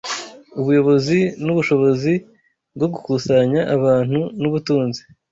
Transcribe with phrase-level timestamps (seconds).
[0.59, 2.13] Ubuyobozi nubushobozi
[2.75, 5.01] bwo gukusanya abantu nubutunzi